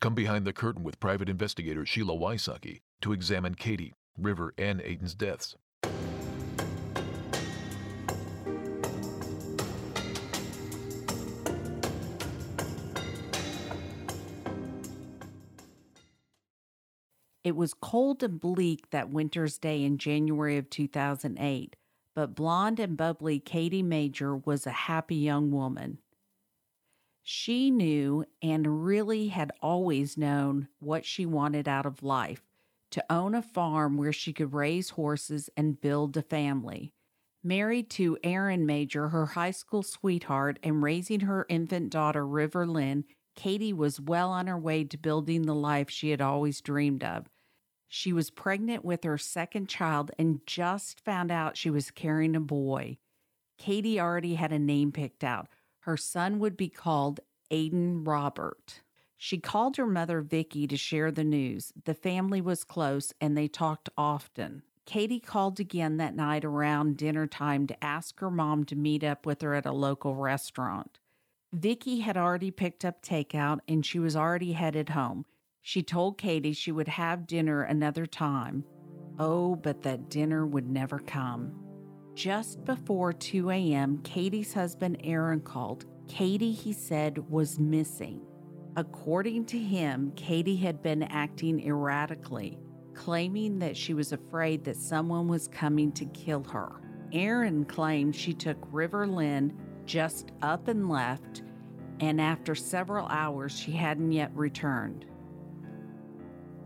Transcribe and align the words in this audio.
Come 0.00 0.14
behind 0.14 0.46
the 0.46 0.54
curtain 0.54 0.82
with 0.82 0.98
private 0.98 1.28
investigator 1.28 1.84
Sheila 1.84 2.14
Wysocki 2.14 2.80
to 3.02 3.12
examine 3.12 3.54
Kadie, 3.54 3.92
River, 4.16 4.54
and 4.56 4.80
Aidan's 4.80 5.14
deaths. 5.14 5.56
It 17.44 17.56
was 17.56 17.74
cold 17.74 18.22
and 18.22 18.40
bleak 18.40 18.88
that 18.90 19.10
winter's 19.10 19.58
day 19.58 19.84
in 19.84 19.98
January 19.98 20.56
of 20.56 20.70
2008, 20.70 21.76
but 22.14 22.34
blonde 22.34 22.80
and 22.80 22.96
bubbly 22.96 23.38
Kadie 23.38 23.82
Major 23.82 24.34
was 24.34 24.66
a 24.66 24.70
happy 24.70 25.16
young 25.16 25.50
woman. 25.50 25.98
She 27.32 27.70
knew 27.70 28.24
and 28.42 28.84
really 28.84 29.28
had 29.28 29.52
always 29.62 30.18
known 30.18 30.66
what 30.80 31.04
she 31.04 31.24
wanted 31.24 31.68
out 31.68 31.86
of 31.86 32.02
life 32.02 32.42
to 32.90 33.04
own 33.08 33.36
a 33.36 33.40
farm 33.40 33.96
where 33.96 34.12
she 34.12 34.32
could 34.32 34.52
raise 34.52 34.90
horses 34.90 35.48
and 35.56 35.80
build 35.80 36.16
a 36.16 36.22
family. 36.22 36.92
Married 37.44 37.88
to 37.90 38.18
Aaron 38.24 38.66
Major, 38.66 39.10
her 39.10 39.26
high 39.26 39.52
school 39.52 39.84
sweetheart, 39.84 40.58
and 40.64 40.82
raising 40.82 41.20
her 41.20 41.46
infant 41.48 41.90
daughter, 41.90 42.26
River 42.26 42.66
Lynn, 42.66 43.04
Kadie 43.36 43.72
was 43.72 44.00
well 44.00 44.32
on 44.32 44.48
her 44.48 44.58
way 44.58 44.82
to 44.82 44.98
building 44.98 45.42
the 45.42 45.54
life 45.54 45.88
she 45.88 46.10
had 46.10 46.20
always 46.20 46.60
dreamed 46.60 47.04
of. 47.04 47.28
She 47.86 48.12
was 48.12 48.32
pregnant 48.32 48.84
with 48.84 49.04
her 49.04 49.18
second 49.18 49.68
child 49.68 50.10
and 50.18 50.40
just 50.46 50.98
found 50.98 51.30
out 51.30 51.56
she 51.56 51.70
was 51.70 51.92
carrying 51.92 52.34
a 52.34 52.40
boy. 52.40 52.98
Kadie 53.56 54.00
already 54.00 54.34
had 54.34 54.52
a 54.52 54.58
name 54.58 54.90
picked 54.90 55.22
out. 55.22 55.46
Her 55.80 55.96
son 55.96 56.38
would 56.38 56.56
be 56.56 56.68
called 56.68 57.20
Aidan 57.50 58.04
Robert. 58.04 58.82
She 59.16 59.38
called 59.38 59.76
her 59.76 59.86
mother 59.86 60.20
Vicky 60.20 60.66
to 60.66 60.76
share 60.76 61.10
the 61.10 61.24
news. 61.24 61.72
The 61.84 61.94
family 61.94 62.40
was 62.40 62.64
close 62.64 63.12
and 63.20 63.36
they 63.36 63.48
talked 63.48 63.88
often. 63.96 64.62
Kadie 64.86 65.20
called 65.20 65.60
again 65.60 65.98
that 65.98 66.16
night 66.16 66.44
around 66.44 66.96
dinner 66.96 67.26
time 67.26 67.66
to 67.66 67.84
ask 67.84 68.18
her 68.20 68.30
mom 68.30 68.64
to 68.64 68.76
meet 68.76 69.04
up 69.04 69.26
with 69.26 69.42
her 69.42 69.54
at 69.54 69.66
a 69.66 69.72
local 69.72 70.14
restaurant. 70.14 70.98
Vicky 71.52 72.00
had 72.00 72.16
already 72.16 72.50
picked 72.50 72.84
up 72.84 73.02
takeout 73.02 73.60
and 73.68 73.84
she 73.84 73.98
was 73.98 74.16
already 74.16 74.52
headed 74.52 74.90
home. 74.90 75.24
She 75.62 75.82
told 75.82 76.18
Kadie 76.18 76.54
she 76.54 76.72
would 76.72 76.88
have 76.88 77.26
dinner 77.26 77.62
another 77.62 78.06
time. 78.06 78.64
Oh, 79.18 79.54
but 79.54 79.82
that 79.82 80.08
dinner 80.08 80.46
would 80.46 80.68
never 80.68 80.98
come. 80.98 81.69
Just 82.20 82.66
before 82.66 83.14
2 83.14 83.48
a.m., 83.48 83.96
Kadie's 84.02 84.52
husband 84.52 85.00
Aaron 85.04 85.40
called. 85.40 85.86
Kadie, 86.06 86.52
he 86.54 86.70
said, 86.70 87.16
was 87.30 87.58
missing. 87.58 88.20
According 88.76 89.46
to 89.46 89.58
him, 89.58 90.12
Kadie 90.16 90.60
had 90.60 90.82
been 90.82 91.04
acting 91.04 91.66
erratically, 91.66 92.58
claiming 92.92 93.58
that 93.60 93.74
she 93.74 93.94
was 93.94 94.12
afraid 94.12 94.64
that 94.64 94.76
someone 94.76 95.28
was 95.28 95.48
coming 95.48 95.92
to 95.92 96.04
kill 96.04 96.44
her. 96.44 96.82
Aaron 97.14 97.64
claimed 97.64 98.14
she 98.14 98.34
took 98.34 98.58
River 98.70 99.06
Lynn 99.06 99.58
just 99.86 100.32
up 100.42 100.68
and 100.68 100.90
left, 100.90 101.40
and 102.00 102.20
after 102.20 102.54
several 102.54 103.06
hours, 103.06 103.58
she 103.58 103.72
hadn't 103.72 104.12
yet 104.12 104.30
returned. 104.34 105.06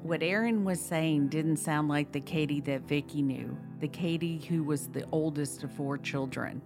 What 0.02 0.24
Aaron 0.24 0.64
was 0.64 0.80
saying 0.80 1.28
didn't 1.28 1.58
sound 1.58 1.88
like 1.88 2.10
the 2.10 2.20
Kadie 2.20 2.64
that 2.64 2.88
Vicky 2.88 3.22
knew, 3.22 3.56
the 3.84 3.88
Kadie 3.88 4.42
who 4.46 4.64
was 4.64 4.88
the 4.88 5.04
oldest 5.12 5.62
of 5.62 5.70
four 5.70 5.98
children, 5.98 6.62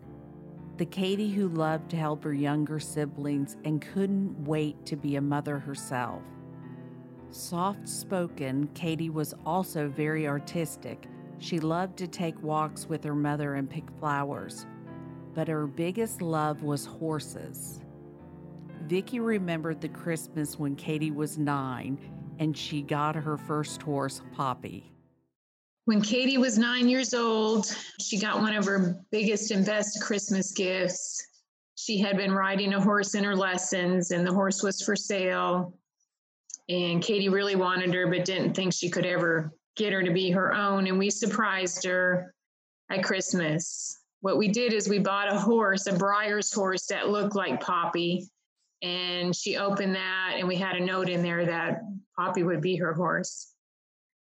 the 0.77 0.87
Kadie 0.87 1.35
who 1.35 1.49
loved 1.49 1.91
to 1.91 1.97
help 1.97 2.23
her 2.23 2.33
younger 2.33 2.79
siblings 2.79 3.57
and 3.65 3.83
couldn't 3.83 4.39
wait 4.45 4.87
to 4.87 4.95
be 4.95 5.17
a 5.17 5.21
mother 5.21 5.59
herself. 5.59 6.23
Soft 7.31 7.89
spoken, 7.89 8.69
Kadie 8.69 9.11
was 9.11 9.35
also 9.45 9.89
very 9.89 10.29
artistic. 10.29 11.09
She 11.41 11.59
loved 11.59 11.97
to 11.97 12.07
take 12.07 12.41
walks 12.41 12.87
with 12.87 13.03
her 13.03 13.17
mother 13.17 13.57
and 13.57 13.69
pick 13.69 13.91
flowers 13.99 14.65
but 15.35 15.49
her 15.49 15.67
biggest 15.67 16.23
love 16.23 16.63
was 16.63 16.87
horses. 16.87 17.81
Vicky 18.87 19.19
remembered 19.19 19.81
the 19.81 19.89
Christmas 19.89 20.57
when 20.57 20.77
Kadie 20.77 21.13
was 21.13 21.37
nine 21.37 21.99
and 22.39 22.57
she 22.57 22.81
got 22.81 23.17
her 23.17 23.37
first 23.37 23.83
horse, 23.83 24.23
Poppy. 24.33 24.93
When 25.89 26.03
Kadie 26.03 26.37
was 26.37 26.59
nine 26.59 26.87
years 26.87 27.15
old, 27.15 27.75
she 27.99 28.21
got 28.21 28.43
one 28.43 28.55
of 28.55 28.67
her 28.67 29.03
biggest 29.11 29.51
and 29.53 29.65
best 29.65 30.03
Christmas 30.03 30.53
gifts. 30.53 31.27
She 31.77 31.97
had 31.97 32.19
been 32.19 32.31
riding 32.31 32.75
a 32.75 32.81
horse 32.81 33.15
in 33.15 33.25
her 33.25 33.35
lessons, 33.35 34.11
and 34.11 34.27
the 34.27 34.35
horse 34.35 34.63
was 34.63 34.83
for 34.83 34.95
sale. 34.95 35.73
And 36.69 37.03
Kadie 37.03 37.31
really 37.31 37.57
wanted 37.57 37.95
her, 37.95 38.07
but 38.07 38.27
didn't 38.27 38.53
think 38.53 38.75
she 38.75 38.91
could 38.91 39.07
ever 39.07 39.55
get 39.79 39.95
her 39.95 40.03
to 40.03 40.11
be 40.11 40.31
her 40.31 40.53
own. 40.53 40.87
And 40.89 40.99
we 40.99 41.09
surprised 41.09 41.87
her 41.87 42.35
at 42.91 43.03
Christmas 43.03 43.99
what 44.21 44.37
we 44.37 44.49
did 44.49 44.75
is 44.75 44.91
we 44.91 44.99
bought 44.99 45.33
a 45.33 45.39
horse, 45.39 45.87
a 45.87 45.93
Breyer's 45.93 46.53
horse 46.53 46.85
that 46.89 47.09
looked 47.09 47.35
like 47.35 47.63
Poppy. 47.63 48.29
And 48.83 49.35
she 49.35 49.57
opened 49.57 49.95
that, 49.95 50.35
and 50.37 50.47
we 50.47 50.57
had 50.57 50.77
a 50.77 50.85
note 50.85 51.09
in 51.09 51.23
there 51.23 51.47
that 51.47 51.81
Poppy 52.15 52.43
would 52.43 52.61
be 52.61 52.77
her 52.77 52.93
horse. 52.93 53.55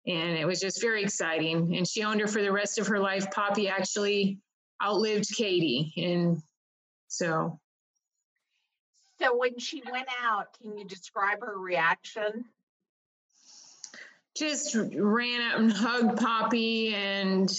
And 0.05 0.37
it 0.37 0.45
was 0.45 0.59
just 0.59 0.81
very 0.81 1.03
exciting. 1.03 1.75
And 1.75 1.87
she 1.87 2.03
owned 2.03 2.19
her 2.21 2.27
for 2.27 2.41
the 2.41 2.51
rest 2.51 2.77
of 2.77 2.87
her 2.87 2.99
life. 2.99 3.29
Poppy 3.31 3.69
actually 3.69 4.39
outlived 4.83 5.25
Kadie. 5.35 5.93
And 5.97 6.41
so. 7.07 7.59
So 9.21 9.37
when 9.37 9.57
she 9.59 9.81
went 9.89 10.09
out, 10.21 10.57
can 10.61 10.77
you 10.77 10.85
describe 10.85 11.39
her 11.41 11.57
reaction? 11.57 12.45
Just 14.35 14.75
ran 14.75 15.51
up 15.51 15.59
and 15.59 15.71
hugged 15.71 16.19
Poppy 16.19 16.93
and 16.95 17.49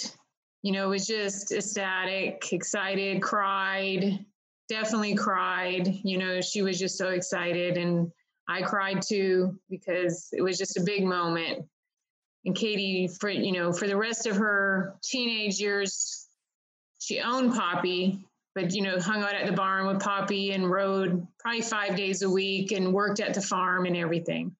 you 0.64 0.72
know, 0.72 0.88
was 0.88 1.06
just 1.06 1.52
ecstatic, 1.52 2.50
excited, 2.50 3.20
cried, 3.20 4.24
definitely 4.66 5.14
cried. 5.14 5.86
You 6.02 6.16
know, 6.16 6.40
she 6.40 6.62
was 6.62 6.78
just 6.78 6.96
so 6.96 7.10
excited. 7.10 7.76
And 7.76 8.10
I 8.48 8.62
cried 8.62 9.02
too 9.02 9.60
because 9.68 10.28
it 10.32 10.40
was 10.40 10.56
just 10.56 10.78
a 10.78 10.82
big 10.82 11.04
moment. 11.04 11.66
And 12.44 12.54
Kadie, 12.54 13.08
for, 13.18 13.30
you 13.30 13.52
know, 13.52 13.72
for 13.72 13.86
the 13.86 13.96
rest 13.96 14.26
of 14.26 14.36
her 14.36 14.94
teenage 15.02 15.58
years, 15.58 16.26
she 16.98 17.20
owned 17.20 17.54
Poppy, 17.54 18.24
but, 18.54 18.74
you 18.74 18.82
know, 18.82 19.00
hung 19.00 19.22
out 19.22 19.34
at 19.34 19.46
the 19.46 19.52
barn 19.52 19.86
with 19.86 20.00
Poppy 20.00 20.52
and 20.52 20.70
rode 20.70 21.26
probably 21.38 21.62
five 21.62 21.96
days 21.96 22.22
a 22.22 22.28
week 22.28 22.72
and 22.72 22.92
worked 22.92 23.20
at 23.20 23.34
the 23.34 23.42
farm 23.42 23.86
and 23.86 23.96
everything. 23.96 24.54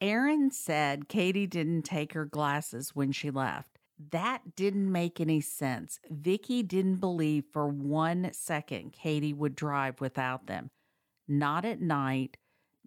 Aaron 0.00 0.50
said 0.50 1.08
Kadie 1.08 1.48
didn't 1.48 1.82
take 1.82 2.12
her 2.12 2.26
glasses 2.26 2.94
when 2.94 3.12
she 3.12 3.30
left. 3.30 3.78
That 4.10 4.54
didn't 4.56 4.92
make 4.92 5.20
any 5.20 5.40
sense. 5.40 5.98
Vicky 6.10 6.62
didn't 6.62 6.96
believe 6.96 7.44
for 7.50 7.66
one 7.66 8.30
second 8.32 8.92
Kadie 8.92 9.32
would 9.32 9.54
drive 9.54 10.00
without 10.00 10.46
them. 10.46 10.70
Not 11.26 11.64
at 11.64 11.80
night, 11.80 12.36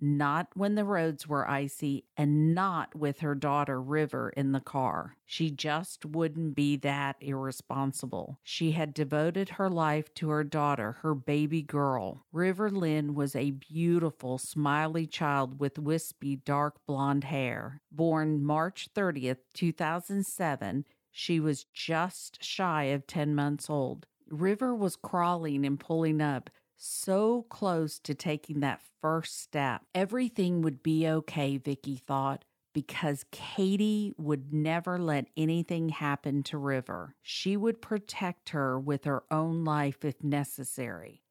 not 0.02 0.48
when 0.54 0.76
the 0.76 0.84
roads 0.84 1.28
were 1.28 1.50
icy, 1.50 2.06
and 2.18 2.54
not 2.54 2.96
with 2.96 3.20
her 3.20 3.36
daughter 3.36 3.82
River 3.82 4.30
in 4.36 4.52
the 4.52 4.60
car. 4.60 5.16
She 5.26 5.52
just 5.52 6.06
wouldn't 6.06 6.56
be 6.56 6.76
that 6.78 7.18
irresponsible. 7.22 8.40
She 8.44 8.72
had 8.72 8.94
devoted 8.94 9.50
her 9.50 9.70
life 9.70 10.14
to 10.16 10.30
her 10.30 10.44
daughter, 10.44 10.98
her 11.02 11.14
baby 11.16 11.62
girl. 11.62 12.26
River 12.32 12.70
Lynn 12.70 13.16
was 13.16 13.36
a 13.36 13.52
beautiful, 13.52 14.38
smiley 14.38 15.06
child 15.06 15.60
with 15.60 15.80
wispy, 15.80 16.36
dark 16.36 16.76
blonde 16.86 17.26
hair. 17.26 17.82
Born 17.92 18.44
March 18.44 18.90
30th, 18.96 19.38
2007, 19.54 20.86
she 21.12 21.40
was 21.40 21.66
just 21.74 22.44
shy 22.44 22.86
of 22.86 23.08
10 23.08 23.36
months 23.36 23.70
old. 23.70 24.06
River 24.30 24.76
was 24.76 24.96
crawling 24.96 25.66
and 25.66 25.80
pulling 25.80 26.22
up, 26.22 26.50
so 26.80 27.46
close 27.50 28.00
to 28.00 28.14
taking 28.14 28.60
that 28.62 28.82
first 29.02 29.42
step. 29.42 29.82
Everything 29.94 30.62
would 30.62 30.82
be 30.82 31.08
okay, 31.08 31.58
Vicky 31.58 31.96
thought, 31.96 32.46
because 32.74 33.26
Kadie 33.32 34.14
would 34.18 34.54
never 34.54 34.98
let 34.98 35.28
anything 35.36 35.90
happen 35.90 36.44
to 36.44 36.58
River. 36.58 37.16
She 37.22 37.58
would 37.58 37.82
protect 37.82 38.50
her 38.50 38.80
with 38.80 39.06
her 39.06 39.24
own 39.30 39.64
life 39.64 40.06
if 40.06 40.24
necessary. 40.24 41.22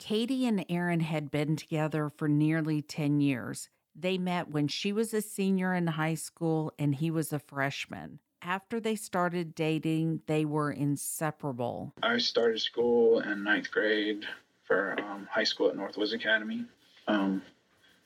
Kadie 0.00 0.46
and 0.46 0.64
Aaron 0.68 1.00
had 1.00 1.30
been 1.30 1.56
together 1.56 2.08
for 2.08 2.28
nearly 2.28 2.82
10 2.82 3.20
years. 3.20 3.68
They 3.94 4.16
met 4.16 4.50
when 4.50 4.68
she 4.68 4.92
was 4.92 5.12
a 5.12 5.22
senior 5.22 5.74
in 5.74 5.88
high 5.88 6.14
school 6.14 6.72
and 6.78 6.94
he 6.94 7.10
was 7.10 7.32
a 7.32 7.40
freshman 7.40 8.20
after 8.42 8.80
they 8.80 8.96
started 8.96 9.54
dating, 9.54 10.22
they 10.26 10.44
were 10.44 10.70
inseparable. 10.70 11.94
I 12.02 12.18
started 12.18 12.60
school 12.60 13.20
in 13.20 13.42
ninth 13.44 13.70
grade 13.70 14.26
for 14.68 14.94
um, 15.00 15.26
high 15.30 15.44
school 15.44 15.68
at 15.68 15.76
Northwoods 15.76 16.14
Academy 16.14 16.64
um, 17.08 17.42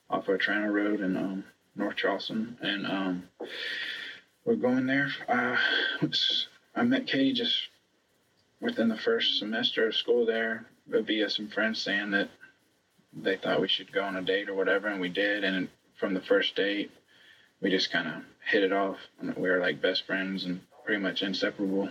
off 0.09 0.29
of 0.29 0.41
Toronto 0.41 0.69
Road 0.69 1.00
in 1.00 1.17
um, 1.17 1.44
North 1.76 1.97
Charleston. 1.97 2.56
And 2.62 2.87
um, 2.87 3.23
we're 4.44 4.55
going 4.55 4.87
there. 4.87 5.11
Uh, 5.29 5.56
I 6.75 6.82
met 6.85 7.06
Kadie 7.06 7.35
just 7.35 7.69
within 8.61 8.88
the 8.88 8.97
first 8.97 9.38
semester 9.38 9.88
of 9.88 9.94
school 9.94 10.25
there 10.25 10.67
via 10.87 11.29
some 11.29 11.49
friends 11.49 11.82
saying 11.82 12.12
that 12.12 12.31
they 13.12 13.37
thought 13.37 13.61
we 13.61 13.69
should 13.69 13.93
go 13.93 14.03
on 14.03 14.17
a 14.17 14.23
date 14.23 14.49
or 14.49 14.55
whatever, 14.55 14.88
and 14.88 15.00
we 15.00 15.08
did. 15.08 15.44
And 15.44 15.69
from 15.99 16.15
the 16.15 16.20
first 16.20 16.55
date, 16.55 16.91
we 17.61 17.70
just 17.70 17.93
kind 17.93 18.08
of 18.08 18.23
hit 18.47 18.62
it 18.62 18.73
off. 18.73 18.97
We 19.37 19.50
were 19.50 19.58
like 19.58 19.82
best 19.82 20.06
friends 20.06 20.44
and 20.44 20.61
pretty 20.85 21.03
much 21.03 21.23
inseparable. 21.23 21.91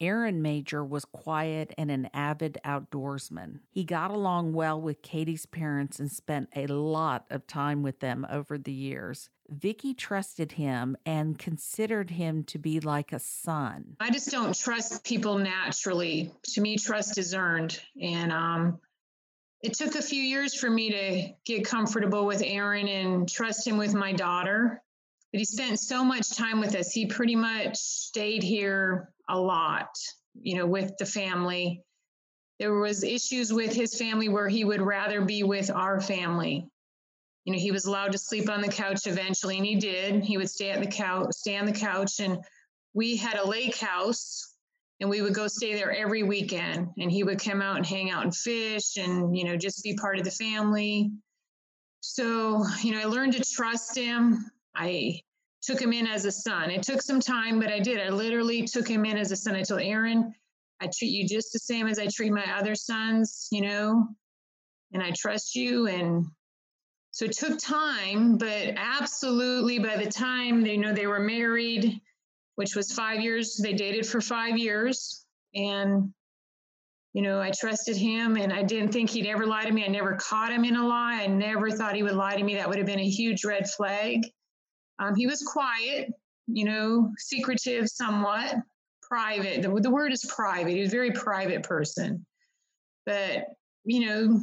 Aaron 0.00 0.42
Major 0.42 0.84
was 0.84 1.04
quiet 1.04 1.74
and 1.76 1.90
an 1.90 2.08
avid 2.14 2.58
outdoorsman. 2.64 3.60
He 3.70 3.84
got 3.84 4.10
along 4.10 4.52
well 4.52 4.80
with 4.80 5.02
Kadie's 5.02 5.46
parents 5.46 5.98
and 5.98 6.10
spent 6.10 6.48
a 6.54 6.66
lot 6.66 7.26
of 7.30 7.46
time 7.46 7.82
with 7.82 8.00
them 8.00 8.26
over 8.30 8.58
the 8.58 8.72
years. 8.72 9.28
Vicky 9.48 9.94
trusted 9.94 10.52
him 10.52 10.96
and 11.06 11.38
considered 11.38 12.10
him 12.10 12.44
to 12.44 12.58
be 12.58 12.80
like 12.80 13.12
a 13.12 13.18
son. 13.18 13.96
I 13.98 14.10
just 14.10 14.30
don't 14.30 14.56
trust 14.56 15.04
people 15.04 15.38
naturally. 15.38 16.32
To 16.52 16.60
me, 16.60 16.76
trust 16.76 17.18
is 17.18 17.34
earned. 17.34 17.80
And 18.00 18.30
um, 18.30 18.78
it 19.62 19.74
took 19.74 19.94
a 19.94 20.02
few 20.02 20.22
years 20.22 20.54
for 20.54 20.70
me 20.70 20.90
to 20.90 21.28
get 21.44 21.64
comfortable 21.64 22.26
with 22.26 22.42
Aaron 22.44 22.86
and 22.86 23.28
trust 23.28 23.66
him 23.66 23.78
with 23.78 23.94
my 23.94 24.12
daughter. 24.12 24.82
But 25.32 25.40
he 25.40 25.44
spent 25.44 25.80
so 25.80 26.04
much 26.04 26.36
time 26.36 26.60
with 26.60 26.74
us. 26.74 26.92
He 26.92 27.06
pretty 27.06 27.36
much 27.36 27.76
stayed 27.76 28.42
here 28.42 29.12
a 29.28 29.38
lot, 29.38 29.88
you 30.40 30.56
know, 30.56 30.66
with 30.66 30.96
the 30.98 31.06
family. 31.06 31.82
There 32.58 32.74
was 32.74 33.04
issues 33.04 33.52
with 33.52 33.72
his 33.72 33.96
family 33.96 34.28
where 34.28 34.48
he 34.48 34.64
would 34.64 34.80
rather 34.80 35.20
be 35.20 35.42
with 35.42 35.70
our 35.70 36.00
family. 36.00 36.66
You 37.44 37.52
know, 37.52 37.58
he 37.58 37.70
was 37.70 37.86
allowed 37.86 38.12
to 38.12 38.18
sleep 38.18 38.50
on 38.50 38.60
the 38.60 38.68
couch 38.68 39.06
eventually, 39.06 39.56
and 39.56 39.64
he 39.64 39.76
did. 39.76 40.24
He 40.24 40.36
would 40.36 40.50
stay 40.50 40.70
at 40.70 40.80
the 40.80 40.90
couch, 40.90 41.28
stay 41.32 41.56
on 41.56 41.66
the 41.66 41.72
couch, 41.72 42.20
and 42.20 42.38
we 42.94 43.16
had 43.16 43.38
a 43.38 43.46
lake 43.46 43.76
house, 43.76 44.54
and 45.00 45.08
we 45.08 45.22
would 45.22 45.34
go 45.34 45.46
stay 45.46 45.74
there 45.74 45.92
every 45.92 46.24
weekend. 46.24 46.88
And 46.98 47.10
he 47.10 47.22
would 47.22 47.42
come 47.42 47.62
out 47.62 47.76
and 47.76 47.86
hang 47.86 48.10
out 48.10 48.24
and 48.24 48.34
fish, 48.34 48.96
and 48.96 49.36
you 49.36 49.44
know, 49.44 49.56
just 49.56 49.84
be 49.84 49.94
part 49.94 50.18
of 50.18 50.24
the 50.24 50.30
family. 50.30 51.12
So, 52.00 52.64
you 52.82 52.92
know, 52.92 53.00
I 53.00 53.04
learned 53.04 53.34
to 53.34 53.44
trust 53.44 53.96
him. 53.96 54.44
I 54.74 55.20
took 55.62 55.80
him 55.80 55.92
in 55.92 56.06
as 56.06 56.24
a 56.24 56.32
son. 56.32 56.70
It 56.70 56.82
took 56.82 57.02
some 57.02 57.20
time, 57.20 57.58
but 57.58 57.70
I 57.70 57.80
did. 57.80 58.00
I 58.00 58.10
literally 58.10 58.66
took 58.66 58.88
him 58.88 59.04
in 59.04 59.16
as 59.16 59.32
a 59.32 59.36
son. 59.36 59.54
I 59.54 59.62
told 59.62 59.80
Aaron, 59.80 60.34
I 60.80 60.86
treat 60.86 61.08
you 61.08 61.26
just 61.26 61.52
the 61.52 61.58
same 61.58 61.86
as 61.88 61.98
I 61.98 62.06
treat 62.06 62.32
my 62.32 62.44
other 62.56 62.74
sons, 62.74 63.48
you 63.50 63.62
know, 63.62 64.08
and 64.92 65.02
I 65.02 65.12
trust 65.16 65.56
you. 65.56 65.88
And 65.88 66.26
so 67.10 67.24
it 67.24 67.32
took 67.32 67.58
time, 67.58 68.38
but 68.38 68.74
absolutely 68.76 69.80
by 69.80 69.96
the 69.96 70.10
time 70.10 70.62
they 70.62 70.72
you 70.72 70.78
know 70.78 70.94
they 70.94 71.06
were 71.08 71.20
married, 71.20 72.00
which 72.54 72.76
was 72.76 72.92
five 72.92 73.20
years, 73.20 73.56
they 73.60 73.72
dated 73.72 74.06
for 74.06 74.20
five 74.20 74.56
years. 74.56 75.24
And, 75.54 76.12
you 77.12 77.22
know, 77.22 77.40
I 77.40 77.50
trusted 77.50 77.96
him 77.96 78.36
and 78.36 78.52
I 78.52 78.62
didn't 78.62 78.92
think 78.92 79.10
he'd 79.10 79.26
ever 79.26 79.46
lie 79.46 79.64
to 79.64 79.72
me. 79.72 79.84
I 79.84 79.88
never 79.88 80.14
caught 80.14 80.52
him 80.52 80.64
in 80.64 80.76
a 80.76 80.86
lie. 80.86 81.22
I 81.22 81.26
never 81.26 81.70
thought 81.70 81.96
he 81.96 82.04
would 82.04 82.12
lie 82.12 82.36
to 82.36 82.44
me. 82.44 82.54
That 82.54 82.68
would 82.68 82.78
have 82.78 82.86
been 82.86 83.00
a 83.00 83.08
huge 83.08 83.44
red 83.44 83.68
flag. 83.68 84.22
Um, 84.98 85.14
he 85.14 85.26
was 85.26 85.42
quiet, 85.42 86.12
you 86.46 86.64
know, 86.64 87.12
secretive 87.18 87.88
somewhat, 87.88 88.56
private. 89.02 89.62
The, 89.62 89.68
the 89.80 89.90
word 89.90 90.12
is 90.12 90.24
private. 90.24 90.72
He 90.72 90.80
was 90.80 90.92
a 90.92 90.96
very 90.96 91.12
private 91.12 91.62
person. 91.62 92.26
But, 93.06 93.46
you 93.84 94.06
know, 94.06 94.40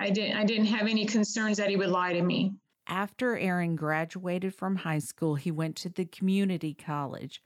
I 0.00 0.10
didn't 0.10 0.36
I 0.36 0.44
didn't 0.44 0.66
have 0.66 0.88
any 0.88 1.06
concerns 1.06 1.58
that 1.58 1.70
he 1.70 1.76
would 1.76 1.90
lie 1.90 2.12
to 2.12 2.22
me. 2.22 2.54
After 2.88 3.36
Aaron 3.36 3.76
graduated 3.76 4.54
from 4.54 4.76
high 4.76 4.98
school, 4.98 5.36
he 5.36 5.52
went 5.52 5.76
to 5.76 5.88
the 5.88 6.04
community 6.04 6.74
college, 6.74 7.40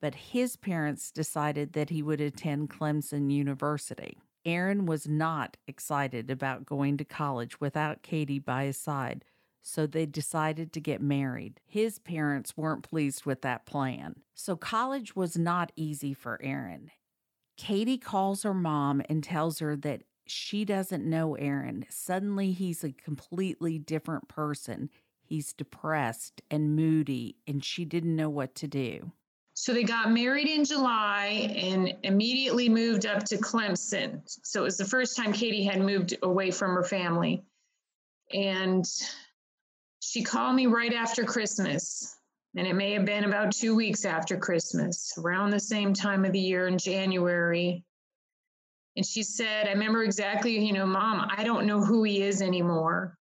but 0.00 0.14
his 0.14 0.56
parents 0.56 1.12
decided 1.12 1.74
that 1.74 1.90
he 1.90 2.02
would 2.02 2.20
attend 2.20 2.70
Clemson 2.70 3.30
University. 3.30 4.18
Aaron 4.44 4.86
was 4.86 5.06
not 5.06 5.56
excited 5.68 6.30
about 6.30 6.66
going 6.66 6.96
to 6.96 7.04
college 7.04 7.60
without 7.60 8.02
Kadie 8.02 8.44
by 8.44 8.64
his 8.64 8.78
side, 8.78 9.24
so 9.62 9.86
they 9.86 10.06
decided 10.06 10.72
to 10.72 10.80
get 10.80 11.00
married. 11.00 11.60
His 11.66 11.98
parents 11.98 12.56
weren't 12.56 12.82
pleased 12.82 13.26
with 13.26 13.42
that 13.42 13.66
plan. 13.66 14.16
So 14.34 14.56
college 14.56 15.14
was 15.14 15.36
not 15.36 15.72
easy 15.76 16.14
for 16.14 16.40
Aaron. 16.42 16.90
Kadie 17.58 18.00
calls 18.00 18.42
her 18.42 18.54
mom 18.54 19.02
and 19.08 19.22
tells 19.22 19.58
her 19.58 19.76
that 19.76 20.02
she 20.26 20.64
doesn't 20.64 21.04
know 21.04 21.34
Aaron. 21.34 21.84
Suddenly, 21.90 22.52
he's 22.52 22.84
a 22.84 22.92
completely 22.92 23.78
different 23.78 24.28
person. 24.28 24.88
He's 25.22 25.52
depressed 25.52 26.40
and 26.50 26.74
moody, 26.74 27.36
and 27.46 27.64
she 27.64 27.84
didn't 27.84 28.16
know 28.16 28.30
what 28.30 28.54
to 28.56 28.66
do. 28.66 29.12
So 29.54 29.74
they 29.74 29.84
got 29.84 30.10
married 30.10 30.48
in 30.48 30.64
July 30.64 31.52
and 31.54 31.94
immediately 32.02 32.68
moved 32.68 33.04
up 33.04 33.24
to 33.24 33.36
Clemson. 33.36 34.22
So 34.26 34.62
it 34.62 34.64
was 34.64 34.78
the 34.78 34.86
first 34.86 35.16
time 35.16 35.32
Kadie 35.32 35.64
had 35.64 35.82
moved 35.82 36.16
away 36.22 36.50
from 36.50 36.74
her 36.74 36.84
family. 36.84 37.42
And 38.32 38.84
she 40.00 40.22
called 40.22 40.56
me 40.56 40.66
right 40.66 40.92
after 40.92 41.24
Christmas. 41.24 42.16
And 42.56 42.66
it 42.66 42.74
may 42.74 42.92
have 42.94 43.04
been 43.04 43.24
about 43.24 43.52
two 43.52 43.76
weeks 43.76 44.04
after 44.04 44.36
Christmas, 44.36 45.14
around 45.16 45.50
the 45.50 45.60
same 45.60 45.94
time 45.94 46.24
of 46.24 46.32
the 46.32 46.40
year 46.40 46.66
in 46.66 46.78
January. 46.78 47.84
And 48.96 49.06
she 49.06 49.22
said, 49.22 49.68
I 49.68 49.72
remember 49.72 50.02
exactly, 50.02 50.58
you 50.58 50.72
know, 50.72 50.84
mom, 50.84 51.28
I 51.30 51.44
don't 51.44 51.66
know 51.66 51.84
who 51.84 52.02
he 52.02 52.22
is 52.22 52.42
anymore. 52.42 53.16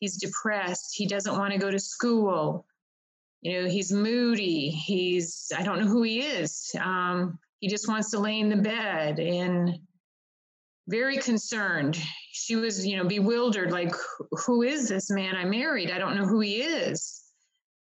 He's 0.00 0.18
depressed. 0.18 0.94
He 0.94 1.06
doesn't 1.06 1.32
want 1.32 1.54
to 1.54 1.58
go 1.58 1.70
to 1.70 1.78
school. 1.78 2.66
You 3.40 3.62
know, 3.62 3.68
he's 3.68 3.90
moody. 3.90 4.68
He's, 4.68 5.50
I 5.56 5.62
don't 5.62 5.80
know 5.80 5.88
who 5.88 6.02
he 6.02 6.20
is. 6.20 6.70
Um, 6.78 7.38
he 7.60 7.68
just 7.68 7.88
wants 7.88 8.10
to 8.10 8.18
lay 8.18 8.38
in 8.38 8.50
the 8.50 8.56
bed 8.56 9.18
and 9.18 9.78
very 10.88 11.18
concerned. 11.18 11.98
She 12.32 12.56
was, 12.56 12.84
you 12.86 12.96
know, 12.96 13.04
bewildered 13.04 13.70
like, 13.70 13.94
who 14.46 14.62
is 14.62 14.88
this 14.88 15.10
man 15.10 15.36
I 15.36 15.44
married? 15.44 15.90
I 15.90 15.98
don't 15.98 16.16
know 16.16 16.26
who 16.26 16.40
he 16.40 16.62
is. 16.62 17.22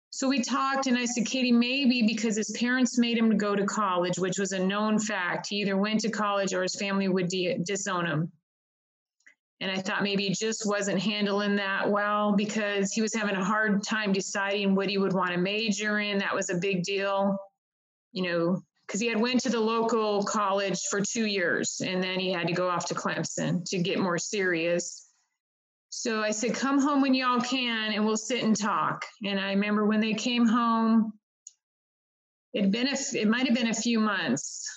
So 0.09 0.27
we 0.27 0.41
talked, 0.41 0.88
and 0.88 0.97
I 0.97 1.05
said, 1.05 1.25
Kadie, 1.25 1.51
maybe 1.51 2.03
because 2.07 2.38
his 2.38 2.51
parents 2.57 2.97
made 2.97 3.17
him 3.17 3.38
go 3.38 3.55
to 3.55 3.65
college, 3.65 4.17
which 4.17 4.39
was 4.39 4.53
a 4.53 4.59
known 4.59 4.97
fact. 4.97 5.47
He 5.50 5.57
either 5.57 5.77
went 5.77 6.00
to 6.01 6.09
college 6.09 6.53
or 6.53 6.63
his 6.63 6.75
family 6.75 7.09
would 7.09 7.27
de- 7.27 7.57
disown 7.59 8.05
him. 8.05 8.31
And 9.62 9.69
I 9.69 9.77
thought 9.77 10.03
maybe 10.03 10.27
he 10.27 10.33
just 10.33 10.65
wasn't 10.65 11.00
handling 11.00 11.57
that 11.57 11.89
well 11.89 12.33
because 12.33 12.91
he 12.91 13.01
was 13.01 13.13
having 13.13 13.35
a 13.35 13.43
hard 13.43 13.83
time 13.83 14.13
deciding 14.13 14.74
what 14.74 14.89
he 14.89 14.97
would 14.97 15.13
want 15.13 15.31
to 15.31 15.38
major 15.38 16.00
in. 16.00 16.17
That 16.19 16.35
was 16.35 16.50
a 16.50 16.55
big 16.55 16.83
deal, 16.83 17.38
you 18.12 18.24
know, 18.24 18.62
because 18.85 18.99
he 18.99 19.07
had 19.07 19.19
went 19.19 19.41
to 19.41 19.49
the 19.49 19.59
local 19.59 20.23
college 20.23 20.79
for 20.89 21.01
two 21.01 21.25
years 21.25 21.81
and 21.85 22.03
then 22.03 22.19
he 22.19 22.31
had 22.31 22.47
to 22.47 22.53
go 22.53 22.69
off 22.69 22.85
to 22.87 22.95
Clemson 22.95 23.67
to 23.69 23.79
get 23.79 23.99
more 23.99 24.17
serious. 24.17 25.07
So 25.89 26.21
I 26.21 26.31
said, 26.31 26.53
come 26.53 26.79
home 26.79 27.01
when 27.01 27.13
y'all 27.13 27.39
can 27.39 27.93
and 27.93 28.05
we'll 28.05 28.17
sit 28.17 28.43
and 28.43 28.55
talk. 28.55 29.05
And 29.23 29.39
I 29.39 29.51
remember 29.51 29.85
when 29.85 30.01
they 30.01 30.13
came 30.13 30.45
home, 30.45 31.13
it'd 32.53 32.71
been 32.71 32.87
a, 32.87 32.95
it 33.13 33.27
might 33.27 33.47
have 33.47 33.55
been 33.55 33.69
a 33.69 33.73
few 33.73 33.99
months, 33.99 34.69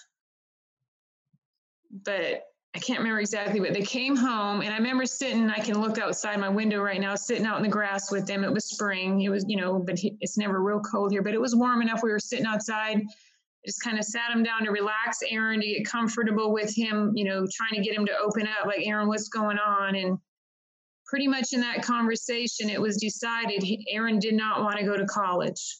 but 1.90 2.44
I 2.74 2.78
can't 2.78 3.00
remember 3.00 3.20
exactly, 3.20 3.60
but 3.60 3.72
they 3.72 3.82
came 3.82 4.14
home 4.14 4.60
and 4.60 4.72
I 4.72 4.76
remember 4.76 5.06
sitting, 5.06 5.50
I 5.50 5.58
can 5.58 5.80
look 5.80 5.98
outside 5.98 6.38
my 6.38 6.48
window 6.48 6.80
right 6.80 7.00
now, 7.00 7.14
sitting 7.14 7.46
out 7.46 7.56
in 7.56 7.62
the 7.62 7.68
grass 7.68 8.12
with 8.12 8.26
them. 8.26 8.44
It 8.44 8.52
was 8.52 8.66
spring. 8.66 9.20
It 9.22 9.30
was, 9.30 9.44
you 9.48 9.56
know, 9.56 9.78
but 9.78 9.98
he, 9.98 10.16
it's 10.20 10.38
never 10.38 10.62
real 10.62 10.80
cold 10.80 11.10
here, 11.10 11.22
but 11.22 11.34
it 11.34 11.40
was 11.40 11.56
warm 11.56 11.82
enough. 11.82 12.02
We 12.02 12.10
were 12.10 12.20
sitting 12.20 12.46
outside. 12.46 13.02
Just 13.66 13.82
kind 13.82 13.98
of 13.98 14.04
sat 14.04 14.30
him 14.30 14.42
down 14.42 14.64
to 14.64 14.70
relax 14.70 15.18
Aaron, 15.28 15.60
to 15.60 15.66
get 15.66 15.84
comfortable 15.86 16.52
with 16.52 16.74
him, 16.74 17.12
you 17.14 17.24
know, 17.24 17.46
trying 17.52 17.74
to 17.74 17.86
get 17.86 17.96
him 17.96 18.06
to 18.06 18.16
open 18.16 18.46
up, 18.46 18.66
like, 18.66 18.86
Aaron, 18.86 19.08
what's 19.08 19.28
going 19.28 19.58
on? 19.58 19.94
And 19.94 20.18
pretty 21.06 21.26
much 21.26 21.52
in 21.52 21.60
that 21.60 21.82
conversation, 21.82 22.70
it 22.70 22.80
was 22.80 22.98
decided 22.98 23.64
Aaron 23.90 24.18
did 24.18 24.34
not 24.34 24.62
want 24.62 24.78
to 24.78 24.84
go 24.84 24.96
to 24.96 25.06
college. 25.06 25.78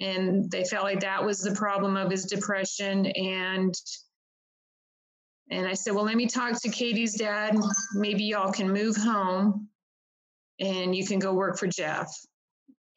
And 0.00 0.50
they 0.50 0.64
felt 0.64 0.84
like 0.84 1.00
that 1.00 1.24
was 1.24 1.40
the 1.40 1.54
problem 1.54 1.96
of 1.96 2.10
his 2.10 2.24
depression. 2.24 3.06
And 3.06 3.74
and 5.48 5.66
I 5.66 5.74
said, 5.74 5.94
well, 5.94 6.04
let 6.04 6.16
me 6.16 6.26
talk 6.26 6.60
to 6.60 6.68
Kadie's 6.68 7.14
dad. 7.14 7.56
Maybe 7.94 8.24
y'all 8.24 8.52
can 8.52 8.72
move 8.72 8.96
home 8.96 9.68
and 10.58 10.94
you 10.94 11.06
can 11.06 11.20
go 11.20 11.34
work 11.34 11.56
for 11.56 11.68
Jeff. 11.68 12.12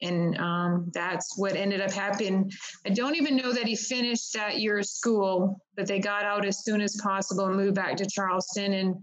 And 0.02 0.38
um, 0.38 0.90
that's 0.94 1.36
what 1.36 1.56
ended 1.56 1.80
up 1.80 1.92
happening. 1.92 2.50
I 2.86 2.90
don't 2.90 3.16
even 3.16 3.36
know 3.36 3.52
that 3.52 3.66
he 3.66 3.76
finished 3.76 4.32
that 4.32 4.58
year 4.58 4.78
of 4.78 4.86
school, 4.86 5.60
but 5.76 5.86
they 5.86 5.98
got 5.98 6.24
out 6.24 6.46
as 6.46 6.64
soon 6.64 6.80
as 6.80 6.96
possible 7.02 7.46
and 7.46 7.56
moved 7.56 7.74
back 7.74 7.96
to 7.96 8.06
Charleston. 8.06 8.72
And 8.72 8.96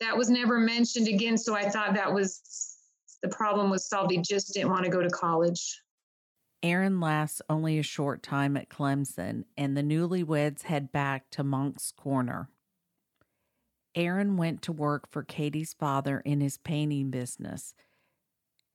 that 0.00 0.16
was 0.16 0.30
never 0.30 0.58
mentioned 0.58 1.08
again. 1.08 1.36
So 1.36 1.54
I 1.54 1.68
thought 1.68 1.94
that 1.94 2.12
was 2.12 2.40
the 3.22 3.28
problem 3.28 3.70
was 3.70 3.88
solved. 3.88 4.10
He 4.10 4.18
just 4.18 4.52
didn't 4.54 4.70
want 4.70 4.84
to 4.84 4.90
go 4.90 5.02
to 5.02 5.10
college. 5.10 5.80
Aaron 6.62 7.00
lasts 7.00 7.42
only 7.48 7.78
a 7.78 7.82
short 7.82 8.22
time 8.22 8.56
at 8.56 8.68
Clemson, 8.68 9.44
and 9.56 9.76
the 9.76 9.82
newlyweds 9.82 10.62
head 10.62 10.92
back 10.92 11.28
to 11.30 11.42
Moncks 11.42 11.92
Corner. 11.96 12.48
Aaron 13.94 14.36
went 14.36 14.62
to 14.62 14.72
work 14.72 15.08
for 15.10 15.24
Kadie's 15.24 15.74
father 15.74 16.20
in 16.20 16.40
his 16.40 16.58
painting 16.58 17.10
business. 17.10 17.74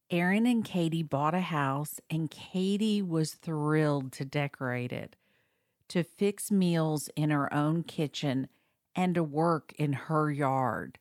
Aaron 0.10 0.46
and 0.46 0.64
Kadie 0.64 1.08
bought 1.08 1.34
a 1.34 1.42
house, 1.42 2.00
and 2.10 2.32
Kadie 2.32 3.02
was 3.02 3.34
thrilled 3.34 4.14
to 4.14 4.24
decorate 4.24 4.94
it, 4.94 5.18
to 5.90 6.04
fix 6.04 6.50
meals 6.50 7.10
in 7.18 7.30
her 7.30 7.54
own 7.54 7.84
kitchen, 7.84 8.48
and 8.96 9.16
to 9.16 9.24
work 9.24 9.74
in 9.78 9.94
her 9.94 10.32
yard. 10.32 10.98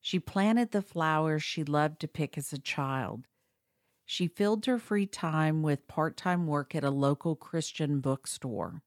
She 0.00 0.18
planted 0.18 0.70
the 0.70 0.80
flowers 0.80 1.42
she 1.42 1.62
loved 1.62 2.00
to 2.00 2.08
pick 2.08 2.38
as 2.38 2.52
a 2.52 2.58
child. 2.58 3.26
She 4.06 4.26
filled 4.26 4.64
her 4.64 4.78
free 4.78 5.04
time 5.04 5.62
with 5.62 5.86
part 5.86 6.16
time 6.16 6.46
work 6.46 6.74
at 6.74 6.84
a 6.84 6.90
local 6.90 7.36
Christian 7.36 8.00
bookstore. 8.00 8.80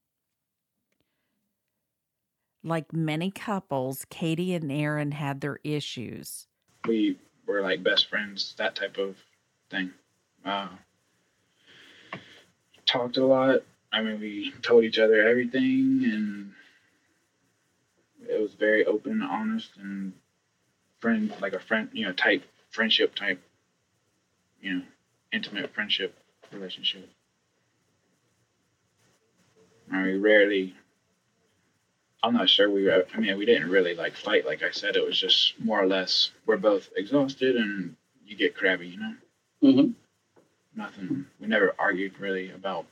Like 2.63 2.91
many 2.91 3.29
couples, 3.29 4.05
Kadie 4.09 4.55
and 4.55 4.71
Aaron 4.71 5.11
had 5.11 5.41
their 5.41 5.59
issues. 5.63 6.47
We 6.87 7.19
were 7.45 7.61
like 7.61 7.83
best 7.83 8.09
friends, 8.09 8.55
that 8.57 8.75
type 8.75 8.97
of 8.97 9.17
thing. 9.71 9.91
Uh, 10.45 10.67
talked 12.85 13.17
a 13.17 13.25
lot. 13.25 13.61
I 13.91 14.01
mean, 14.01 14.19
we 14.19 14.53
told 14.61 14.83
each 14.83 14.99
other 14.99 15.27
everything, 15.27 16.01
and 16.03 16.51
it 18.29 18.39
was 18.39 18.53
very 18.53 18.85
open, 18.85 19.21
honest, 19.21 19.71
and 19.81 20.13
friend, 20.99 21.33
like 21.41 21.53
a 21.53 21.59
friend, 21.59 21.89
you 21.93 22.05
know, 22.05 22.13
type 22.13 22.43
friendship 22.69 23.15
type, 23.15 23.41
you 24.61 24.75
know, 24.75 24.81
intimate 25.33 25.73
friendship 25.73 26.17
relationship. 26.51 27.09
I 29.91 30.03
mean, 30.03 30.21
rarely. 30.21 30.75
I'm 32.23 32.33
not 32.33 32.49
sure 32.49 32.69
we. 32.69 32.89
I 32.91 33.03
mean, 33.17 33.37
we 33.37 33.45
didn't 33.45 33.69
really 33.69 33.95
like 33.95 34.15
fight. 34.15 34.45
Like 34.45 34.63
I 34.63 34.71
said, 34.71 34.95
it 34.95 35.05
was 35.05 35.19
just 35.19 35.59
more 35.59 35.81
or 35.81 35.87
less 35.87 36.31
we're 36.45 36.57
both 36.57 36.89
exhausted 36.95 37.55
and 37.55 37.95
you 38.25 38.37
get 38.37 38.55
crabby, 38.55 38.87
you 38.87 38.99
know. 38.99 39.15
Mm-hmm. 39.63 39.91
Nothing. 40.75 41.25
We 41.39 41.47
never 41.47 41.75
argued 41.77 42.19
really 42.19 42.51
about. 42.51 42.85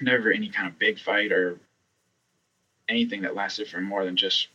Never 0.00 0.30
any 0.30 0.48
kind 0.48 0.68
of 0.68 0.78
big 0.78 0.98
fight 0.98 1.32
or 1.32 1.58
anything 2.88 3.22
that 3.22 3.34
lasted 3.34 3.68
for 3.68 3.80
more 3.80 4.04
than 4.04 4.16
just 4.16 4.48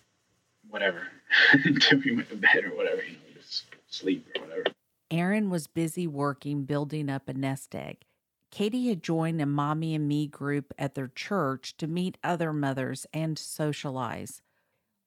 whatever 0.69 1.07
until 1.53 1.99
we 1.99 2.15
went 2.15 2.29
to 2.29 2.35
bed 2.35 2.65
or 2.65 2.75
whatever. 2.75 3.01
You 3.03 3.13
know, 3.13 3.41
just 3.41 3.65
sleep 3.87 4.27
or 4.35 4.43
whatever. 4.43 4.63
Aaron 5.09 5.49
was 5.49 5.67
busy 5.67 6.07
working, 6.07 6.63
building 6.63 7.09
up 7.09 7.27
a 7.27 7.33
nest 7.33 7.75
egg. 7.75 7.97
Kadie 8.51 8.89
had 8.89 9.03
joined 9.03 9.41
a 9.41 9.45
mommy 9.45 9.95
and 9.95 10.07
me 10.07 10.27
group 10.27 10.73
at 10.77 10.95
their 10.95 11.07
church 11.07 11.75
to 11.77 11.87
meet 11.87 12.17
other 12.23 12.51
mothers 12.51 13.05
and 13.13 13.39
socialize. 13.39 14.41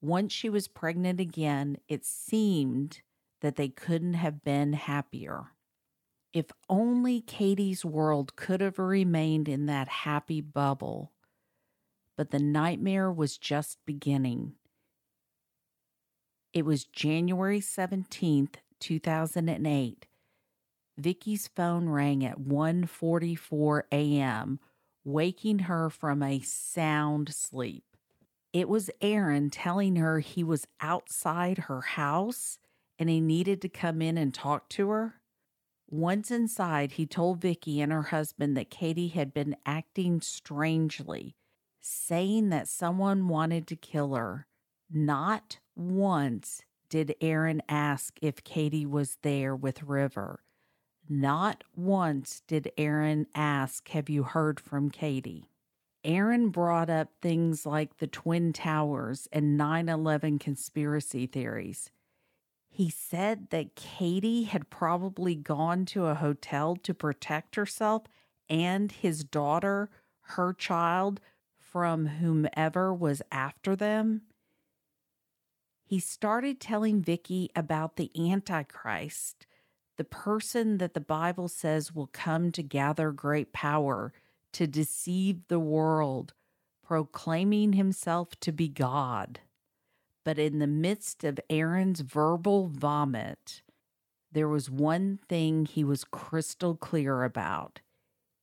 Once 0.00 0.32
she 0.32 0.48
was 0.48 0.68
pregnant 0.68 1.20
again, 1.20 1.78
it 1.88 2.04
seemed 2.04 3.00
that 3.44 3.56
they 3.56 3.68
couldn't 3.68 4.14
have 4.14 4.42
been 4.42 4.72
happier. 4.72 5.52
If 6.32 6.46
only 6.70 7.20
Kadie's 7.20 7.84
world 7.84 8.36
could 8.36 8.62
have 8.62 8.78
remained 8.78 9.50
in 9.50 9.66
that 9.66 9.86
happy 9.86 10.40
bubble. 10.40 11.12
But 12.16 12.30
the 12.30 12.38
nightmare 12.38 13.12
was 13.12 13.36
just 13.36 13.76
beginning. 13.84 14.54
It 16.54 16.64
was 16.64 16.86
January 16.86 17.60
17th, 17.60 18.54
2008. 18.80 20.06
Vicky's 20.96 21.46
phone 21.46 21.90
rang 21.90 22.24
at 22.24 22.40
1:44 22.40 23.82
a.m., 23.92 24.58
waking 25.04 25.58
her 25.58 25.90
from 25.90 26.22
a 26.22 26.40
sound 26.40 27.34
sleep. 27.34 27.84
It 28.54 28.70
was 28.70 28.88
Aaron 29.02 29.50
telling 29.50 29.96
her 29.96 30.20
he 30.20 30.42
was 30.42 30.66
outside 30.80 31.58
her 31.58 31.82
house 31.82 32.58
and 32.98 33.08
he 33.08 33.20
needed 33.20 33.60
to 33.62 33.68
come 33.68 34.00
in 34.00 34.16
and 34.16 34.32
talk 34.32 34.68
to 34.70 34.90
her. 34.90 35.20
Once 35.88 36.30
inside, 36.30 36.92
he 36.92 37.06
told 37.06 37.40
Vicky 37.40 37.80
and 37.80 37.92
her 37.92 38.02
husband 38.02 38.56
that 38.56 38.70
Kadie 38.70 39.12
had 39.12 39.34
been 39.34 39.56
acting 39.64 40.20
strangely, 40.20 41.36
saying 41.80 42.48
that 42.48 42.68
someone 42.68 43.28
wanted 43.28 43.66
to 43.68 43.76
kill 43.76 44.14
her. 44.14 44.46
Not 44.90 45.58
once 45.76 46.62
did 46.88 47.14
Aaron 47.20 47.62
ask 47.68 48.18
if 48.22 48.44
Kadie 48.44 48.86
was 48.86 49.18
there 49.22 49.54
with 49.54 49.82
River. 49.82 50.42
Not 51.08 51.64
once 51.76 52.42
did 52.46 52.72
Aaron 52.78 53.26
ask, 53.34 53.88
Have 53.88 54.08
you 54.08 54.22
heard 54.22 54.58
from 54.58 54.90
Kadie? 54.90 55.44
Aaron 56.02 56.50
brought 56.50 56.90
up 56.90 57.08
things 57.20 57.66
like 57.66 57.98
the 57.98 58.06
Twin 58.06 58.52
Towers 58.52 59.28
and 59.32 59.56
9 59.56 59.88
11 59.88 60.38
conspiracy 60.38 61.26
theories. 61.26 61.90
He 62.74 62.90
said 62.90 63.50
that 63.50 63.76
Kadie 63.76 64.46
had 64.46 64.68
probably 64.68 65.36
gone 65.36 65.84
to 65.86 66.06
a 66.06 66.16
hotel 66.16 66.74
to 66.82 66.92
protect 66.92 67.54
herself 67.54 68.02
and 68.50 68.90
his 68.90 69.22
daughter, 69.22 69.90
her 70.22 70.52
child, 70.52 71.20
from 71.56 72.06
whomever 72.06 72.92
was 72.92 73.22
after 73.30 73.76
them. 73.76 74.22
He 75.84 76.00
started 76.00 76.58
telling 76.58 77.00
Vicky 77.00 77.48
about 77.54 77.94
the 77.94 78.10
Antichrist, 78.18 79.46
the 79.96 80.02
person 80.02 80.78
that 80.78 80.94
the 80.94 81.00
Bible 81.00 81.46
says 81.46 81.94
will 81.94 82.08
come 82.08 82.50
to 82.50 82.62
gather 82.64 83.12
great 83.12 83.52
power 83.52 84.12
to 84.50 84.66
deceive 84.66 85.46
the 85.46 85.60
world, 85.60 86.34
proclaiming 86.82 87.74
himself 87.74 88.30
to 88.40 88.50
be 88.50 88.66
God. 88.66 89.38
But 90.24 90.38
in 90.38 90.58
the 90.58 90.66
midst 90.66 91.22
of 91.22 91.38
Aaron's 91.50 92.00
verbal 92.00 92.68
vomit, 92.68 93.62
there 94.32 94.48
was 94.48 94.70
one 94.70 95.18
thing 95.28 95.66
he 95.66 95.84
was 95.84 96.04
crystal 96.04 96.74
clear 96.74 97.22
about. 97.22 97.80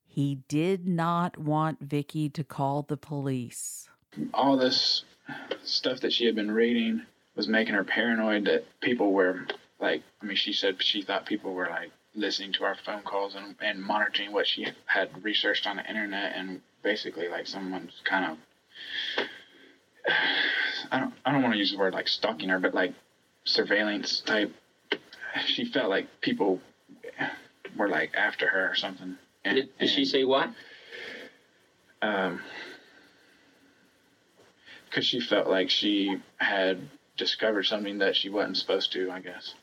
He 0.05 0.39
did 0.47 0.88
not 0.88 1.38
want 1.38 1.79
Vicky 1.81 2.29
to 2.29 2.43
call 2.43 2.83
the 2.83 2.97
police. 2.97 3.89
All 4.33 4.57
this 4.57 5.03
stuff 5.63 6.01
that 6.01 6.13
she 6.13 6.25
had 6.25 6.35
been 6.35 6.51
reading 6.51 7.01
was 7.35 7.47
making 7.47 7.75
her 7.75 7.83
paranoid 7.83 8.45
that 8.45 8.65
people 8.81 9.13
were 9.13 9.47
like 9.79 10.03
I 10.21 10.25
mean 10.25 10.35
she 10.35 10.53
said 10.53 10.81
she 10.83 11.01
thought 11.01 11.25
people 11.25 11.53
were 11.53 11.69
like 11.69 11.91
listening 12.13 12.51
to 12.53 12.65
our 12.65 12.75
phone 12.75 13.03
calls 13.03 13.35
and, 13.35 13.55
and 13.61 13.81
monitoring 13.81 14.33
what 14.33 14.47
she 14.47 14.67
had 14.85 15.23
researched 15.23 15.65
on 15.65 15.77
the 15.77 15.88
internet 15.88 16.33
and 16.35 16.61
basically 16.83 17.29
like 17.29 17.47
someone's 17.47 18.01
kind 18.03 18.31
of 18.33 19.25
I 20.91 21.00
don't 21.00 21.13
I 21.25 21.31
don't 21.31 21.41
want 21.41 21.53
to 21.53 21.60
use 21.60 21.71
the 21.71 21.77
word 21.77 21.93
like 21.93 22.07
stalking 22.07 22.50
her 22.50 22.60
but 22.60 22.74
like 22.74 22.93
surveillance 23.43 24.21
type 24.21 24.53
she 25.45 25.65
felt 25.65 25.89
like 25.89 26.21
people 26.21 26.60
were 27.77 27.88
like 27.88 28.13
after 28.15 28.48
her 28.48 28.69
or 28.69 28.75
something 28.75 29.17
and, 29.45 29.55
did, 29.55 29.77
did 29.79 29.89
she 29.89 30.05
say 30.05 30.24
what 30.24 30.50
um 32.01 32.41
because 34.91 35.05
she 35.05 35.21
felt 35.21 35.48
like 35.48 35.69
she 35.69 36.17
had 36.38 36.89
discovered 37.15 37.63
something 37.63 38.00
that 38.00 38.15
she 38.15 38.29
wasn't 38.29 38.57
supposed 38.57 38.91
to, 38.91 39.10
I 39.10 39.21
guess. 39.21 39.55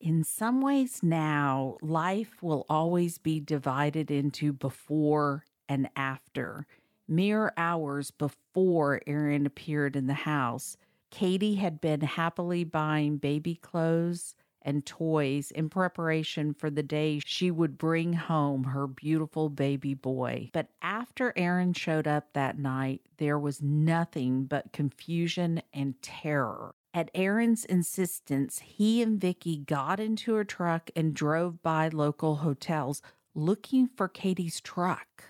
In 0.00 0.22
some 0.22 0.62
ways, 0.62 1.02
now 1.02 1.76
life 1.82 2.42
will 2.42 2.64
always 2.68 3.18
be 3.18 3.40
divided 3.40 4.10
into 4.10 4.52
before 4.52 5.44
and 5.68 5.90
after. 5.96 6.66
Mere 7.10 7.52
hours 7.56 8.12
before 8.12 9.00
Aaron 9.04 9.44
appeared 9.44 9.96
in 9.96 10.06
the 10.06 10.14
house, 10.14 10.76
Kadie 11.10 11.56
had 11.56 11.80
been 11.80 12.02
happily 12.02 12.62
buying 12.62 13.16
baby 13.16 13.56
clothes 13.56 14.36
and 14.62 14.86
toys 14.86 15.50
in 15.50 15.68
preparation 15.70 16.54
for 16.54 16.70
the 16.70 16.84
day 16.84 17.20
she 17.26 17.50
would 17.50 17.76
bring 17.76 18.12
home 18.12 18.62
her 18.62 18.86
beautiful 18.86 19.48
baby 19.48 19.92
boy. 19.92 20.50
But 20.52 20.68
after 20.82 21.32
Aaron 21.34 21.72
showed 21.72 22.06
up 22.06 22.32
that 22.34 22.60
night, 22.60 23.00
there 23.16 23.40
was 23.40 23.60
nothing 23.60 24.44
but 24.44 24.72
confusion 24.72 25.62
and 25.74 26.00
terror. 26.02 26.76
At 26.94 27.10
Aaron's 27.12 27.64
insistence, 27.64 28.60
he 28.60 29.02
and 29.02 29.20
Vicky 29.20 29.56
got 29.56 29.98
into 29.98 30.38
a 30.38 30.44
truck 30.44 30.90
and 30.94 31.12
drove 31.12 31.60
by 31.60 31.88
local 31.88 32.36
hotels 32.36 33.02
looking 33.34 33.88
for 33.88 34.08
Kadie's 34.08 34.60
truck. 34.60 35.29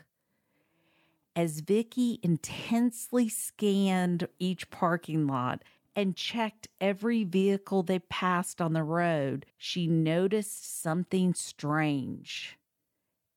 As 1.37 1.61
Vicky 1.61 2.19
intensely 2.23 3.29
scanned 3.29 4.27
each 4.39 4.71
parking 4.71 5.27
lot 5.27 5.63
and 5.95 6.17
checked 6.17 6.69
every 6.81 7.25
vehicle 7.25 7.83
they 7.83 7.99
passed 7.99 8.61
on 8.61 8.73
the 8.73 8.83
road, 8.83 9.47
she 9.57 9.87
noticed 9.87 10.83
something 10.83 11.35
strange. 11.35 12.59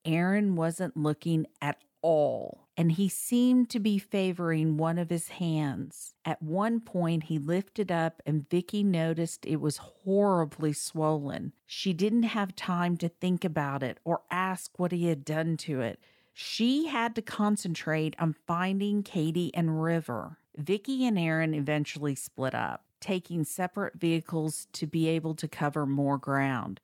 Aaron 0.06 0.56
wasn't 0.56 0.98
looking 0.98 1.46
at 1.62 1.82
all 2.02 2.64
and 2.76 2.94
he 2.94 3.08
seemed 3.08 3.70
to 3.70 3.80
be 3.80 4.00
favoring 4.00 4.78
one 4.78 4.98
of 4.98 5.10
his 5.10 5.30
hands. 5.30 6.16
At 6.26 6.42
one 6.42 6.80
point, 6.80 7.26
he 7.26 7.38
lifted 7.38 7.92
up, 7.92 8.22
and 8.26 8.50
Vicky 8.50 8.84
noticed 8.84 9.46
it 9.46 9.62
was 9.62 9.78
horribly 9.78 10.74
swollen. 10.74 11.54
She 11.68 11.94
didn't 11.94 12.24
have 12.24 12.56
time 12.56 12.98
to 12.98 13.10
think 13.10 13.46
about 13.46 13.84
it 13.84 14.00
or 14.04 14.24
ask 14.32 14.80
what 14.80 14.92
he 14.92 15.08
had 15.08 15.24
done 15.24 15.56
to 15.58 15.82
it. 15.82 16.00
She 16.34 16.88
had 16.88 17.14
to 17.16 17.22
concentrate 17.22 18.16
on 18.18 18.36
finding 18.48 19.04
Kadie 19.04 19.52
and 19.54 19.82
River. 19.84 20.40
Vicky 20.58 21.06
and 21.06 21.18
Aaron 21.18 21.54
eventually 21.54 22.16
split 22.16 22.56
up, 22.56 22.84
taking 23.00 23.44
separate 23.44 24.00
vehicles 24.00 24.68
to 24.74 24.88
be 24.88 25.08
able 25.08 25.36
to 25.36 25.48
cover 25.48 25.86
more 25.86 26.18
ground. 26.18 26.80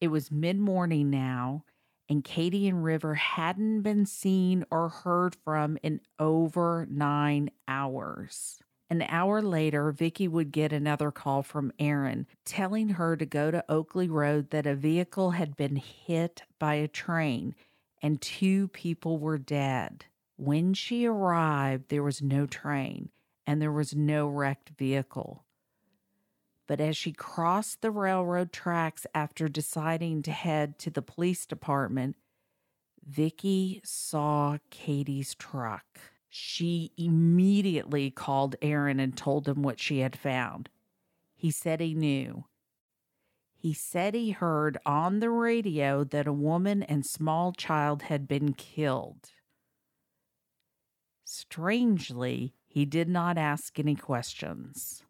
It 0.00 0.08
was 0.08 0.30
mid 0.30 0.58
morning 0.58 1.10
now, 1.10 1.64
and 2.08 2.24
Kadie 2.24 2.68
and 2.68 2.82
River 2.82 3.16
hadn't 3.16 3.82
been 3.82 4.06
seen 4.06 4.64
or 4.70 4.88
heard 4.88 5.34
from 5.34 5.76
in 5.82 6.00
over 6.18 6.86
nine 6.90 7.50
hours. 7.66 8.62
An 8.90 9.02
hour 9.02 9.42
later, 9.42 9.92
Vicky 9.92 10.26
would 10.26 10.50
get 10.50 10.72
another 10.72 11.10
call 11.10 11.42
from 11.42 11.72
Aaron 11.78 12.26
telling 12.46 12.90
her 12.90 13.16
to 13.16 13.26
go 13.26 13.50
to 13.50 13.62
Oakley 13.68 14.08
Road 14.08 14.48
that 14.50 14.66
a 14.66 14.74
vehicle 14.74 15.32
had 15.32 15.56
been 15.56 15.76
hit 15.76 16.42
by 16.58 16.74
a 16.76 16.88
train 16.88 17.54
and 18.02 18.20
two 18.20 18.68
people 18.68 19.18
were 19.18 19.38
dead. 19.38 20.04
When 20.36 20.74
she 20.74 21.06
arrived, 21.06 21.88
there 21.88 22.02
was 22.02 22.22
no 22.22 22.46
train 22.46 23.10
and 23.46 23.60
there 23.60 23.72
was 23.72 23.94
no 23.94 24.28
wrecked 24.28 24.70
vehicle. 24.78 25.44
But 26.66 26.80
as 26.80 26.96
she 26.96 27.12
crossed 27.12 27.80
the 27.80 27.90
railroad 27.90 28.52
tracks 28.52 29.06
after 29.14 29.48
deciding 29.48 30.22
to 30.22 30.32
head 30.32 30.78
to 30.80 30.90
the 30.90 31.02
police 31.02 31.46
department, 31.46 32.16
Vicky 33.02 33.80
saw 33.84 34.58
Kadie's 34.70 35.34
truck. 35.34 35.98
She 36.28 36.92
immediately 36.98 38.10
called 38.10 38.56
Aaron 38.60 39.00
and 39.00 39.16
told 39.16 39.48
him 39.48 39.62
what 39.62 39.80
she 39.80 40.00
had 40.00 40.14
found. 40.14 40.68
He 41.34 41.50
said 41.50 41.80
he 41.80 41.94
knew. 41.94 42.44
He 43.60 43.74
said 43.74 44.14
he 44.14 44.30
heard 44.30 44.78
on 44.86 45.18
the 45.18 45.30
radio 45.30 46.04
that 46.04 46.26
a 46.26 46.32
woman 46.32 46.82
and 46.82 47.04
small 47.04 47.52
child 47.52 48.02
had 48.02 48.28
been 48.28 48.52
killed. 48.54 49.30
Strangely, 51.24 52.54
he 52.66 52.84
did 52.84 53.08
not 53.08 53.36
ask 53.36 53.78
any 53.78 53.96
questions 53.96 55.02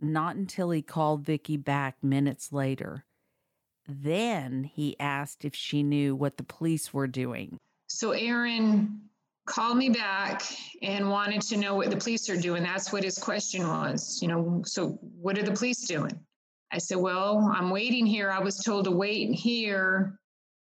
not 0.00 0.36
until 0.36 0.70
he 0.70 0.82
called 0.82 1.24
Vicky 1.24 1.56
back 1.56 1.96
minutes 2.02 2.52
later. 2.52 3.04
Then 3.88 4.64
he 4.64 4.98
asked 4.98 5.44
if 5.44 5.54
she 5.54 5.82
knew 5.82 6.14
what 6.14 6.36
the 6.36 6.42
police 6.42 6.92
were 6.92 7.06
doing. 7.06 7.58
So 7.86 8.10
Aaron 8.10 9.00
called 9.46 9.78
me 9.78 9.90
back 9.90 10.42
and 10.82 11.08
wanted 11.08 11.40
to 11.42 11.56
know 11.56 11.76
what 11.76 11.90
the 11.90 11.96
police 11.96 12.28
are 12.28 12.36
doing. 12.36 12.64
That's 12.64 12.92
what 12.92 13.04
his 13.04 13.16
question 13.16 13.66
was. 13.66 14.18
You 14.20 14.28
know, 14.28 14.62
so 14.66 14.98
what 15.20 15.38
are 15.38 15.44
the 15.44 15.52
police 15.52 15.86
doing? 15.86 16.18
I 16.72 16.78
said, 16.78 16.98
Well, 16.98 17.50
I'm 17.54 17.70
waiting 17.70 18.06
here. 18.06 18.30
I 18.30 18.40
was 18.40 18.56
told 18.56 18.84
to 18.84 18.90
wait 18.90 19.32
here 19.32 20.18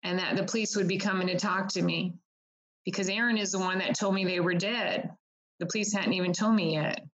and 0.04 0.18
that 0.20 0.38
the 0.38 0.44
police 0.44 0.76
would 0.76 0.88
be 0.88 0.98
coming 0.98 1.28
to 1.28 1.38
talk 1.38 1.68
to 1.70 1.82
me 1.82 2.14
because 2.86 3.10
Aaron 3.10 3.38
is 3.38 3.52
the 3.52 3.60
one 3.60 3.80
that 3.80 3.98
told 3.98 4.16
me 4.16 4.26
they 4.26 4.40
were 4.40 4.54
dead. 4.54 5.12
The 5.60 5.66
police 5.66 5.94
hadn't 5.94 6.14
even 6.14 6.34
told 6.34 6.56
me 6.56 6.76
yet. 6.76 7.06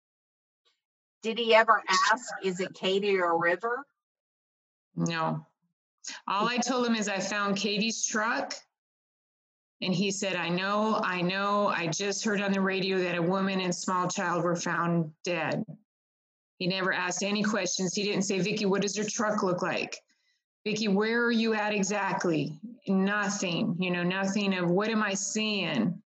Did 1.23 1.39
he 1.39 1.55
ever 1.55 1.81
ask, 2.11 2.25
is 2.43 2.59
it 2.59 2.73
Kadie 2.73 3.17
or 3.17 3.39
River? 3.39 3.83
No. 4.95 5.45
All 6.27 6.47
I 6.47 6.57
told 6.57 6.85
him 6.85 6.95
is 6.95 7.09
I 7.09 7.19
found 7.19 7.55
Kadie's 7.55 8.05
truck. 8.05 8.53
And 9.81 9.93
he 9.93 10.11
said, 10.11 10.35
I 10.35 10.49
know, 10.49 11.01
I 11.03 11.21
know. 11.21 11.67
I 11.67 11.87
just 11.87 12.23
heard 12.23 12.41
on 12.41 12.51
the 12.51 12.61
radio 12.61 12.99
that 12.99 13.17
a 13.17 13.21
woman 13.21 13.59
and 13.59 13.75
small 13.75 14.07
child 14.07 14.43
were 14.43 14.55
found 14.55 15.11
dead. 15.23 15.65
He 16.57 16.67
never 16.67 16.93
asked 16.93 17.23
any 17.23 17.43
questions. 17.43 17.93
He 17.93 18.03
didn't 18.03 18.23
say, 18.23 18.39
Vicky, 18.39 18.65
what 18.65 18.81
does 18.81 18.95
your 18.97 19.05
truck 19.05 19.43
look 19.43 19.61
like? 19.61 19.97
Vicky, 20.65 20.87
where 20.87 21.23
are 21.23 21.31
you 21.31 21.53
at 21.53 21.73
exactly? 21.73 22.57
Nothing, 22.87 23.75
you 23.79 23.91
know, 23.91 24.03
nothing 24.03 24.57
of 24.57 24.69
what 24.69 24.89
am 24.89 25.03
I 25.03 25.13
seeing? 25.13 26.01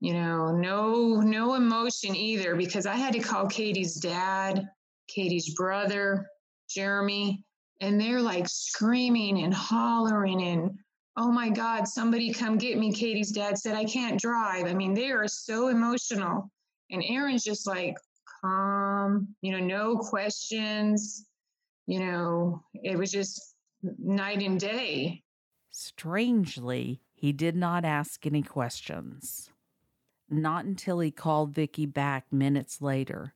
you 0.00 0.12
know 0.12 0.52
no 0.52 1.20
no 1.20 1.54
emotion 1.54 2.14
either 2.14 2.54
because 2.54 2.86
i 2.86 2.94
had 2.94 3.12
to 3.12 3.18
call 3.18 3.46
kadie's 3.46 3.94
dad 3.96 4.68
kadie's 5.14 5.54
brother 5.54 6.26
jeremy 6.70 7.44
and 7.80 8.00
they're 8.00 8.22
like 8.22 8.48
screaming 8.48 9.42
and 9.42 9.52
hollering 9.52 10.42
and 10.42 10.70
oh 11.16 11.32
my 11.32 11.48
god 11.48 11.86
somebody 11.86 12.32
come 12.32 12.56
get 12.56 12.78
me 12.78 12.92
kadie's 12.92 13.32
dad 13.32 13.58
said 13.58 13.74
i 13.74 13.84
can't 13.84 14.20
drive 14.20 14.66
i 14.66 14.74
mean 14.74 14.94
they 14.94 15.10
are 15.10 15.26
so 15.26 15.68
emotional 15.68 16.50
and 16.90 17.02
aaron's 17.08 17.44
just 17.44 17.66
like 17.66 17.96
calm 18.40 19.28
you 19.40 19.52
know 19.52 19.60
no 19.60 19.96
questions 19.96 21.26
you 21.86 22.00
know 22.00 22.62
it 22.74 22.96
was 22.96 23.10
just 23.10 23.54
night 23.98 24.42
and 24.42 24.60
day 24.60 25.22
strangely 25.70 27.00
he 27.14 27.32
did 27.32 27.56
not 27.56 27.84
ask 27.84 28.26
any 28.26 28.42
questions 28.42 29.50
not 30.30 30.64
until 30.64 31.00
he 31.00 31.10
called 31.10 31.54
Vicky 31.54 31.86
back 31.86 32.32
minutes 32.32 32.82
later. 32.82 33.34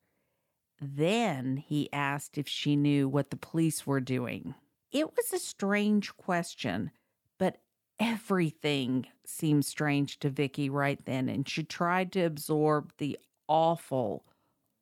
Then 0.80 1.56
he 1.56 1.92
asked 1.92 2.38
if 2.38 2.48
she 2.48 2.76
knew 2.76 3.08
what 3.08 3.30
the 3.30 3.36
police 3.36 3.86
were 3.86 4.00
doing. 4.00 4.54
It 4.90 5.06
was 5.16 5.32
a 5.32 5.38
strange 5.38 6.14
question, 6.16 6.90
but 7.38 7.58
everything 7.98 9.06
seemed 9.24 9.64
strange 9.64 10.18
to 10.18 10.28
Vicky 10.28 10.68
right 10.68 11.02
then, 11.04 11.28
and 11.28 11.48
she 11.48 11.62
tried 11.62 12.12
to 12.12 12.22
absorb 12.22 12.92
the 12.98 13.18
awful, 13.48 14.24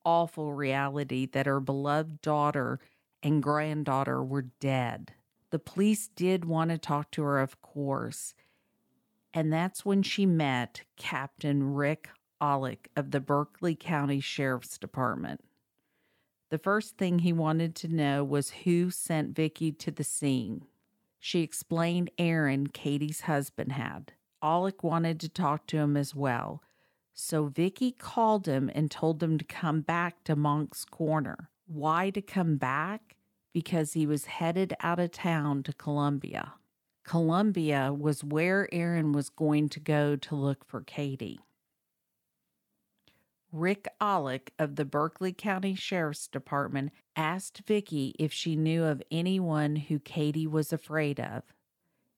awful 0.04 0.52
reality 0.52 1.26
that 1.26 1.46
her 1.46 1.60
beloved 1.60 2.20
daughter 2.20 2.80
and 3.22 3.42
granddaughter 3.42 4.22
were 4.22 4.50
dead. 4.60 5.12
The 5.50 5.58
police 5.58 6.08
did 6.08 6.44
want 6.44 6.70
to 6.70 6.78
talk 6.78 7.10
to 7.12 7.22
her, 7.22 7.40
of 7.40 7.60
course, 7.60 8.34
and 9.34 9.52
that's 9.52 9.84
when 9.84 10.02
she 10.02 10.26
met 10.26 10.82
Captain 10.96 11.74
Rick 11.74 12.08
Ollick 12.40 12.86
of 12.96 13.10
the 13.10 13.20
Berkeley 13.20 13.74
County 13.74 14.20
Sheriff's 14.20 14.78
Department. 14.78 15.44
The 16.50 16.58
first 16.58 16.96
thing 16.96 17.20
he 17.20 17.32
wanted 17.32 17.76
to 17.76 17.88
know 17.88 18.24
was 18.24 18.50
who 18.50 18.90
sent 18.90 19.36
Vicky 19.36 19.70
to 19.72 19.90
the 19.90 20.02
scene. 20.02 20.64
She 21.20 21.42
explained 21.42 22.10
Aaron, 22.18 22.68
Kadie's 22.68 23.22
husband, 23.22 23.72
had. 23.72 24.12
Ollick 24.42 24.82
wanted 24.82 25.20
to 25.20 25.28
talk 25.28 25.66
to 25.68 25.76
him 25.76 25.96
as 25.96 26.14
well, 26.14 26.62
so 27.20 27.46
Vicky 27.46 27.92
called 27.92 28.46
him 28.46 28.70
and 28.74 28.90
told 28.90 29.22
him 29.22 29.38
to 29.38 29.44
come 29.44 29.80
back 29.80 30.24
to 30.24 30.34
Moncks 30.34 30.84
Corner. 30.84 31.50
Why 31.66 32.10
to 32.10 32.22
come 32.22 32.56
back? 32.56 33.16
Because 33.52 33.92
he 33.92 34.06
was 34.06 34.26
headed 34.26 34.74
out 34.80 34.98
of 34.98 35.12
town 35.12 35.62
to 35.64 35.72
Columbia. 35.72 36.54
Columbia 37.04 37.92
was 37.92 38.24
where 38.24 38.68
Aaron 38.72 39.12
was 39.12 39.28
going 39.28 39.68
to 39.70 39.80
go 39.80 40.16
to 40.16 40.34
look 40.34 40.64
for 40.64 40.80
Kadie. 40.80 41.40
Rick 43.52 43.88
Ollick 44.00 44.50
of 44.58 44.76
the 44.76 44.84
Berkeley 44.84 45.32
County 45.32 45.74
Sheriff's 45.74 46.28
Department 46.28 46.92
asked 47.16 47.62
Vicky 47.66 48.14
if 48.18 48.32
she 48.32 48.54
knew 48.54 48.84
of 48.84 49.02
anyone 49.10 49.76
who 49.76 49.98
Kadie 49.98 50.46
was 50.46 50.72
afraid 50.72 51.18
of. 51.18 51.42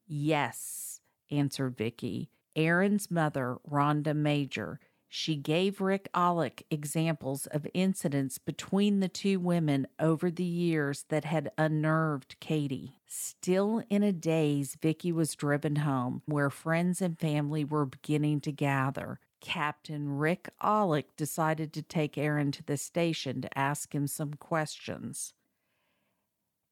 Yes, 0.07 1.01
answered 1.31 1.77
Vicky. 1.77 2.29
Aaron's 2.55 3.11
mother, 3.11 3.57
Ronda 3.65 4.13
Major, 4.13 4.79
she 5.15 5.37
gave 5.37 5.83
Rick 5.83 6.09
Ollick 6.15 6.63
examples 6.71 7.47
of 7.49 7.67
incidents 7.75 8.39
between 8.39 9.01
the 9.01 9.11
two 9.11 9.39
women 9.39 9.87
over 10.01 10.31
the 10.31 10.43
years 10.43 11.05
that 11.11 11.27
had 11.27 11.53
unnerved 11.59 12.37
Kadie. 12.41 12.95
Still 13.07 13.83
in 13.91 14.03
a 14.03 14.11
daze, 14.11 14.75
Vicky 14.81 15.13
was 15.13 15.35
driven 15.35 15.77
home, 15.77 16.23
where 16.25 16.49
friends 16.49 17.03
and 17.03 17.19
family 17.19 17.63
were 17.63 17.85
beginning 17.85 18.41
to 18.41 18.53
gather. 18.53 19.21
Captain 19.43 20.17
Rick 20.17 20.49
Ollick 20.63 21.15
decided 21.19 21.75
to 21.75 21.83
take 21.83 22.17
Aaron 22.17 22.51
to 22.51 22.63
the 22.63 22.79
station 22.79 23.43
to 23.43 23.59
ask 23.59 23.95
him 23.95 24.07
some 24.07 24.33
questions. 24.33 25.35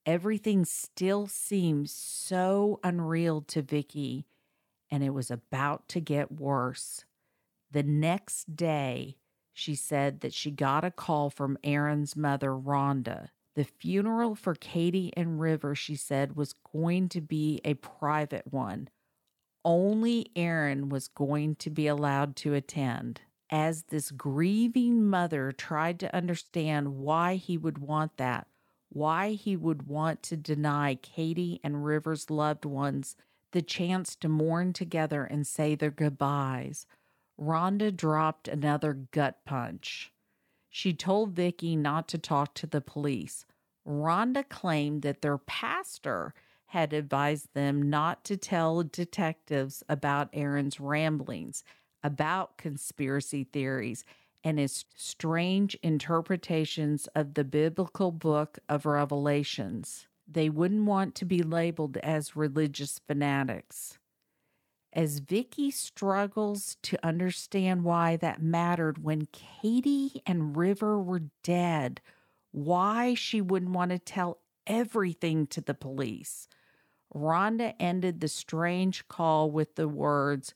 Everything 0.07 0.65
still 0.65 1.27
seemed 1.27 1.91
so 1.91 2.81
unreal 2.83 3.43
to 3.43 3.61
Vicky, 3.61 4.25
and 4.91 5.05
it 5.05 5.11
was 5.11 5.31
about 5.31 5.87
to 5.91 6.01
get 6.01 6.33
worse. 6.33 7.05
The 7.71 7.83
next 7.83 8.57
day, 8.57 9.17
she 9.53 9.75
said 9.75 10.21
that 10.21 10.35
she 10.35 10.51
got 10.51 10.85
a 10.85 10.91
call 10.91 11.31
from 11.31 11.59
Aaron's 11.63 12.17
mother, 12.17 12.57
Ronda. 12.57 13.31
The 13.55 13.65
funeral 13.65 14.35
for 14.35 14.55
Kadie 14.55 15.13
and 15.17 15.41
River, 15.41 15.75
she 15.75 15.97
said, 15.97 16.37
was 16.37 16.55
going 16.73 17.09
to 17.11 17.21
be 17.21 17.61
a 17.65 17.75
private 17.75 18.53
one. 18.53 18.89
Only 19.65 20.31
Aaron 20.35 20.89
was 20.89 21.09
going 21.09 21.57
to 21.57 21.71
be 21.71 21.87
allowed 21.87 22.37
to 22.37 22.55
attend. 22.55 23.21
As 23.51 23.85
this 23.85 24.11
grieving 24.11 25.05
mother 25.07 25.53
tried 25.53 26.01
to 26.01 26.15
understand 26.15 26.97
why 26.97 27.35
he 27.35 27.59
would 27.59 27.79
want 27.79 28.17
that, 28.17 28.47
why 28.89 29.33
he 29.33 29.57
would 29.57 29.87
want 29.87 30.23
to 30.25 30.37
deny 30.37 30.95
Kadie 30.95 31.61
and 31.63 31.85
River's 31.85 32.31
loved 32.31 32.65
ones 32.65 33.17
the 33.53 33.63
chance 33.63 34.15
to 34.17 34.29
mourn 34.29 34.73
together 34.73 35.25
and 35.25 35.47
say 35.47 35.75
their 35.75 35.91
goodbyes, 35.91 36.87
Ronda 37.41 37.91
dropped 37.91 38.49
another 38.49 38.93
gut 38.93 39.39
punch. 39.47 40.13
She 40.69 40.93
told 40.93 41.33
Vicky 41.33 41.75
not 41.75 42.07
to 42.09 42.19
talk 42.19 42.55
to 42.55 42.67
the 42.67 42.83
police. 42.83 43.47
Ronda 43.87 44.45
claimed 44.45 45.01
that 45.03 45.23
their 45.23 45.39
pastor 45.39 46.35
had 46.67 46.93
advised 46.93 47.49
them 47.55 47.89
not 47.89 48.25
to 48.25 48.37
tell 48.37 48.83
detectives 48.83 49.83
about 49.89 50.29
Aaron's 50.35 50.79
ramblings 50.79 51.65
about 52.03 52.59
conspiracy 52.59 53.45
theories 53.45 54.05
and 54.45 54.59
his 54.59 54.85
strange 54.95 55.75
interpretations 55.83 57.09
of 57.15 57.35
the 57.35 57.45
biblical 57.45 58.13
book 58.13 58.59
of 58.69 58.85
Revelations. 58.85 60.07
They 60.29 60.51
wouldn't 60.51 60.85
want 60.85 61.15
to 61.17 61.25
be 61.25 61.43
labeled 61.43 61.97
as 61.99 62.37
religious 62.37 63.01
fanatics. 63.07 63.99
As 64.93 65.21
Vicky 65.21 65.71
struggles 65.71 66.77
to 66.83 66.99
understand 67.07 67.85
why 67.85 68.17
that 68.17 68.43
mattered 68.43 69.05
when 69.05 69.27
Kadie 69.27 70.21
and 70.27 70.57
River 70.57 71.01
were 71.01 71.23
dead, 71.45 72.01
why 72.51 73.15
she 73.15 73.41
wouldn't 73.41 73.71
want 73.71 73.93
to 73.93 74.01
tell 74.01 74.39
everything 74.67 75.47
to 75.49 75.61
the 75.61 75.75
police. 75.75 76.49
Ronda 77.15 77.81
ended 77.81 78.21
the 78.21 78.27
strange 78.27 79.07
call 79.07 79.51
with 79.51 79.77
the 79.77 79.87
words, 79.87 80.55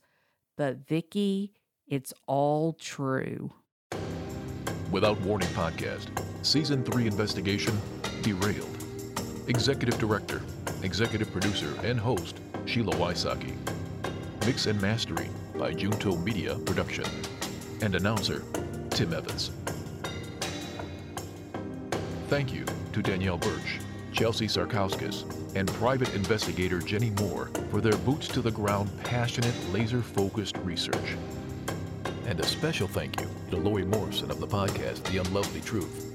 But 0.56 0.86
Vicky, 0.86 1.52
it's 1.86 2.12
all 2.26 2.72
true. 2.72 3.52
Without 4.90 5.20
Warning 5.20 5.48
Podcast, 5.48 6.08
Season 6.44 6.82
3 6.82 7.06
investigation 7.06 7.80
derailed. 8.22 8.68
Executive 9.46 9.98
Director, 9.98 10.42
Executive 10.82 11.30
Producer, 11.30 11.72
and 11.84 12.00
Host 12.00 12.40
Sheila 12.66 12.94
Wysocki. 12.96 13.54
Mix 14.46 14.66
and 14.66 14.78
Mastering 14.82 15.32
by 15.58 15.72
Junto 15.72 16.16
Media 16.16 16.56
Production. 16.56 17.06
And 17.80 17.94
Announcer 17.94 18.42
Tim 18.90 19.14
Evans. 19.14 19.50
Thank 22.28 22.52
you 22.52 22.66
to 22.92 23.02
Danielle 23.02 23.38
Birch, 23.38 23.80
Chelsea 24.12 24.46
Sarkowskis, 24.46 25.24
and 25.56 25.66
private 25.74 26.14
investigator 26.14 26.80
Jenny 26.80 27.10
Moore 27.10 27.50
for 27.70 27.80
their 27.80 27.96
boots 27.98 28.28
to 28.28 28.42
the 28.42 28.50
ground, 28.50 28.90
passionate, 29.02 29.54
laser 29.72 30.02
focused 30.02 30.58
research. 30.58 31.16
And 32.26 32.38
a 32.38 32.44
special 32.44 32.86
thank 32.86 33.18
you 33.20 33.28
to 33.50 33.56
Lori 33.56 33.84
Morrison 33.86 34.30
of 34.30 34.40
the 34.40 34.46
podcast 34.46 35.04
The 35.04 35.18
Unlovely 35.18 35.62
Truth 35.62 36.13